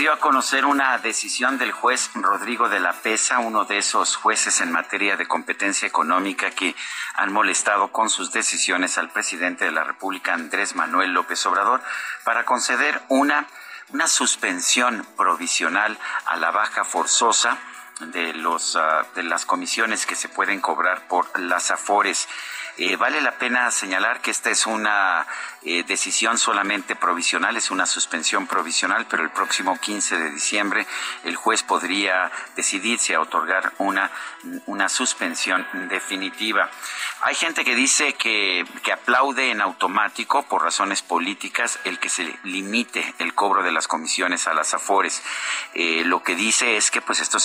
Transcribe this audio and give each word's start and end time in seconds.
Dio 0.00 0.14
a 0.14 0.18
conocer 0.18 0.64
una 0.64 0.96
decisión 0.96 1.58
del 1.58 1.72
juez 1.72 2.10
Rodrigo 2.14 2.70
de 2.70 2.80
la 2.80 2.94
Pesa, 2.94 3.38
uno 3.38 3.66
de 3.66 3.76
esos 3.76 4.16
jueces 4.16 4.62
en 4.62 4.72
materia 4.72 5.18
de 5.18 5.28
competencia 5.28 5.86
económica 5.86 6.50
que 6.52 6.74
han 7.16 7.34
molestado 7.34 7.92
con 7.92 8.08
sus 8.08 8.32
decisiones 8.32 8.96
al 8.96 9.10
presidente 9.10 9.66
de 9.66 9.72
la 9.72 9.84
República, 9.84 10.32
Andrés 10.32 10.74
Manuel 10.74 11.12
López 11.12 11.44
Obrador, 11.44 11.82
para 12.24 12.46
conceder 12.46 12.98
una 13.08 13.46
una 13.92 14.06
suspensión 14.06 15.04
provisional 15.16 15.98
a 16.26 16.36
la 16.36 16.50
baja 16.50 16.84
forzosa 16.84 17.58
de 18.00 18.34
los 18.34 18.74
uh, 18.74 18.80
de 19.14 19.22
las 19.22 19.44
comisiones 19.44 20.06
que 20.06 20.16
se 20.16 20.28
pueden 20.28 20.60
cobrar 20.60 21.06
por 21.08 21.38
las 21.38 21.70
afores. 21.70 22.28
Eh, 22.76 22.96
vale 22.96 23.20
la 23.20 23.32
pena 23.32 23.70
señalar 23.70 24.22
que 24.22 24.30
esta 24.30 24.48
es 24.48 24.66
una 24.66 25.26
eh, 25.62 25.84
decisión 25.86 26.38
solamente 26.38 26.96
provisional, 26.96 27.54
es 27.58 27.70
una 27.70 27.84
suspensión 27.84 28.46
provisional, 28.46 29.06
pero 29.06 29.22
el 29.22 29.28
próximo 29.28 29.78
15 29.78 30.18
de 30.18 30.30
diciembre 30.30 30.86
el 31.24 31.36
juez 31.36 31.62
podría 31.62 32.32
decidirse 32.56 33.14
a 33.14 33.20
otorgar 33.20 33.74
una, 33.76 34.10
una 34.64 34.88
suspensión 34.88 35.66
definitiva. 35.90 36.70
Hay 37.20 37.34
gente 37.34 37.66
que 37.66 37.74
dice 37.74 38.14
que, 38.14 38.64
que 38.82 38.92
aplaude 38.92 39.50
en 39.50 39.60
automático 39.60 40.44
por 40.44 40.62
razones 40.62 41.02
políticas 41.02 41.78
el 41.84 41.98
que 41.98 42.08
se 42.08 42.38
limite 42.44 43.14
el 43.18 43.34
cobro 43.34 43.62
de 43.62 43.72
las 43.72 43.88
comisiones 43.88 44.46
a 44.46 44.54
las 44.54 44.72
afores. 44.72 45.22
Eh, 45.74 46.02
lo 46.06 46.22
que 46.22 46.34
dice 46.34 46.78
es 46.78 46.90
que 46.90 47.02
pues 47.02 47.20
esto 47.20 47.38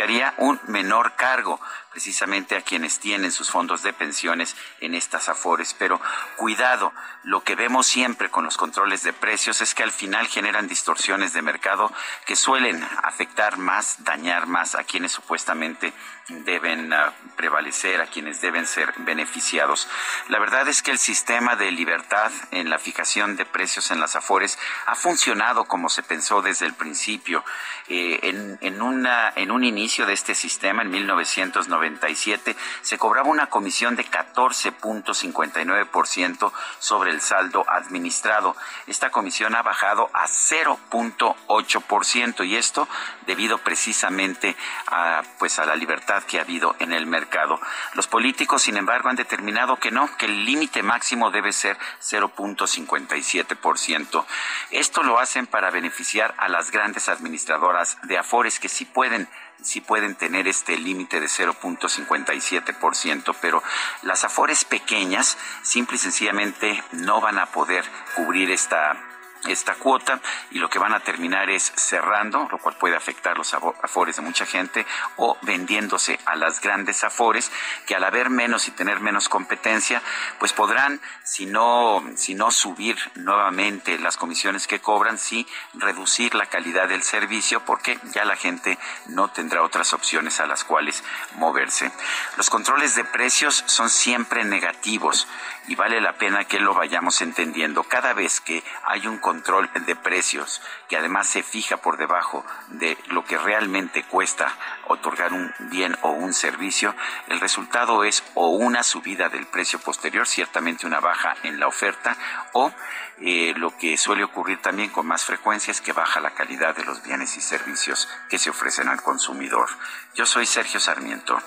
significaría 0.00 0.34
un 0.38 0.58
menor 0.66 1.14
cargo 1.16 1.60
precisamente 1.90 2.56
a 2.56 2.62
quienes 2.62 3.00
tienen 3.00 3.32
sus 3.32 3.50
fondos 3.50 3.82
de 3.82 3.92
pensiones 3.92 4.56
en 4.80 4.94
estas 4.94 5.28
afores. 5.28 5.74
Pero 5.74 6.00
cuidado, 6.36 6.92
lo 7.24 7.42
que 7.42 7.56
vemos 7.56 7.86
siempre 7.86 8.30
con 8.30 8.44
los 8.44 8.56
controles 8.56 9.02
de 9.02 9.12
precios 9.12 9.60
es 9.60 9.74
que 9.74 9.82
al 9.82 9.90
final 9.90 10.28
generan 10.28 10.68
distorsiones 10.68 11.32
de 11.32 11.42
mercado 11.42 11.92
que 12.26 12.36
suelen 12.36 12.82
afectar 13.02 13.58
más, 13.58 14.04
dañar 14.04 14.46
más 14.46 14.76
a 14.76 14.84
quienes 14.84 15.12
supuestamente 15.12 15.92
deben 16.28 16.92
uh, 16.92 17.10
prevalecer, 17.36 18.00
a 18.00 18.06
quienes 18.06 18.40
deben 18.40 18.68
ser 18.68 18.94
beneficiados. 18.98 19.88
La 20.28 20.38
verdad 20.38 20.68
es 20.68 20.82
que 20.82 20.92
el 20.92 20.98
sistema 20.98 21.56
de 21.56 21.72
libertad 21.72 22.30
en 22.52 22.70
la 22.70 22.78
fijación 22.78 23.34
de 23.34 23.46
precios 23.46 23.90
en 23.90 23.98
las 23.98 24.14
afores 24.14 24.58
ha 24.86 24.94
funcionado 24.94 25.64
como 25.64 25.88
se 25.88 26.04
pensó 26.04 26.40
desde 26.40 26.66
el 26.66 26.74
principio. 26.74 27.44
Eh, 27.88 28.20
en 28.22 29.50
un 29.50 29.64
inicio 29.64 29.89
de 29.98 30.12
este 30.12 30.36
sistema, 30.36 30.82
en 30.82 30.90
1997, 30.90 32.54
se 32.80 32.96
cobraba 32.96 33.28
una 33.28 33.48
comisión 33.48 33.96
de 33.96 34.06
14.59% 34.06 36.52
sobre 36.78 37.10
el 37.10 37.20
saldo 37.20 37.68
administrado. 37.68 38.54
Esta 38.86 39.10
comisión 39.10 39.56
ha 39.56 39.62
bajado 39.62 40.08
a 40.14 40.28
0.8% 40.28 42.46
y 42.46 42.54
esto 42.54 42.86
debido 43.26 43.58
precisamente 43.58 44.54
a, 44.86 45.24
pues, 45.40 45.58
a 45.58 45.66
la 45.66 45.74
libertad 45.74 46.22
que 46.22 46.38
ha 46.38 46.42
habido 46.42 46.76
en 46.78 46.92
el 46.92 47.06
mercado. 47.06 47.58
Los 47.94 48.06
políticos, 48.06 48.62
sin 48.62 48.76
embargo, 48.76 49.08
han 49.08 49.16
determinado 49.16 49.74
que 49.76 49.90
no, 49.90 50.08
que 50.16 50.26
el 50.26 50.44
límite 50.44 50.84
máximo 50.84 51.32
debe 51.32 51.52
ser 51.52 51.76
0.57%. 52.00 54.24
Esto 54.70 55.02
lo 55.02 55.18
hacen 55.18 55.48
para 55.48 55.70
beneficiar 55.70 56.32
a 56.38 56.48
las 56.48 56.70
grandes 56.70 57.08
administradoras 57.08 57.98
de 58.04 58.18
Afores 58.18 58.60
que 58.60 58.68
sí 58.68 58.84
pueden 58.84 59.28
sí 59.62 59.79
pueden 59.80 60.14
tener 60.14 60.48
este 60.48 60.78
límite 60.78 61.20
de 61.20 61.26
0.57%, 61.26 63.34
pero 63.40 63.62
las 64.02 64.24
afores 64.24 64.64
pequeñas 64.64 65.36
simple 65.62 65.96
y 65.96 65.98
sencillamente 65.98 66.82
no 66.92 67.20
van 67.20 67.38
a 67.38 67.46
poder 67.46 67.84
cubrir 68.14 68.50
esta 68.50 69.09
esta 69.48 69.74
cuota 69.74 70.20
y 70.50 70.58
lo 70.58 70.68
que 70.68 70.78
van 70.78 70.92
a 70.92 71.00
terminar 71.00 71.48
es 71.50 71.72
cerrando, 71.76 72.46
lo 72.50 72.58
cual 72.58 72.76
puede 72.76 72.96
afectar 72.96 73.36
los 73.36 73.54
afores 73.54 74.16
de 74.16 74.22
mucha 74.22 74.46
gente, 74.46 74.86
o 75.16 75.38
vendiéndose 75.42 76.18
a 76.26 76.36
las 76.36 76.60
grandes 76.60 77.04
afores 77.04 77.50
que 77.86 77.94
al 77.94 78.04
haber 78.04 78.30
menos 78.30 78.68
y 78.68 78.72
tener 78.72 79.00
menos 79.00 79.28
competencia, 79.28 80.02
pues 80.38 80.52
podrán, 80.52 81.00
si 81.24 81.46
no, 81.46 82.02
si 82.16 82.34
no 82.34 82.50
subir 82.50 82.96
nuevamente 83.14 83.98
las 83.98 84.16
comisiones 84.16 84.66
que 84.66 84.80
cobran, 84.80 85.18
sí 85.18 85.46
reducir 85.74 86.34
la 86.34 86.46
calidad 86.46 86.88
del 86.88 87.02
servicio 87.02 87.64
porque 87.64 87.98
ya 88.12 88.24
la 88.24 88.36
gente 88.36 88.78
no 89.06 89.28
tendrá 89.28 89.62
otras 89.62 89.92
opciones 89.92 90.40
a 90.40 90.46
las 90.46 90.64
cuales 90.64 91.02
moverse. 91.36 91.90
Los 92.36 92.50
controles 92.50 92.94
de 92.94 93.04
precios 93.04 93.64
son 93.66 93.90
siempre 93.90 94.44
negativos 94.44 95.26
y 95.66 95.74
vale 95.74 96.00
la 96.00 96.14
pena 96.14 96.44
que 96.44 96.58
lo 96.58 96.74
vayamos 96.74 97.20
entendiendo. 97.20 97.84
Cada 97.84 98.12
vez 98.12 98.40
que 98.40 98.64
hay 98.84 99.06
un 99.06 99.18
de 99.32 99.96
precios 99.96 100.60
que 100.88 100.96
además 100.96 101.28
se 101.28 101.42
fija 101.42 101.76
por 101.76 101.96
debajo 101.96 102.44
de 102.68 102.98
lo 103.08 103.24
que 103.24 103.38
realmente 103.38 104.02
cuesta 104.04 104.54
otorgar 104.88 105.32
un 105.32 105.52
bien 105.70 105.96
o 106.02 106.10
un 106.10 106.34
servicio, 106.34 106.94
el 107.28 107.40
resultado 107.40 108.02
es 108.04 108.24
o 108.34 108.48
una 108.48 108.82
subida 108.82 109.28
del 109.28 109.46
precio 109.46 109.78
posterior, 109.78 110.26
ciertamente 110.26 110.86
una 110.86 111.00
baja 111.00 111.36
en 111.44 111.60
la 111.60 111.68
oferta, 111.68 112.16
o 112.52 112.72
eh, 113.20 113.54
lo 113.56 113.76
que 113.76 113.96
suele 113.96 114.24
ocurrir 114.24 114.60
también 114.60 114.90
con 114.90 115.06
más 115.06 115.24
frecuencia 115.24 115.70
es 115.70 115.80
que 115.80 115.92
baja 115.92 116.20
la 116.20 116.30
calidad 116.30 116.74
de 116.74 116.84
los 116.84 117.02
bienes 117.02 117.36
y 117.36 117.40
servicios 117.40 118.08
que 118.28 118.38
se 118.38 118.50
ofrecen 118.50 118.88
al 118.88 119.02
consumidor. 119.02 119.68
Yo 120.14 120.26
soy 120.26 120.46
Sergio 120.46 120.80
Sarmiento 120.80 121.38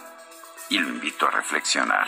y 0.70 0.80
lo 0.80 0.88
invito 0.88 1.28
a 1.28 1.32
reflexionar. 1.32 2.08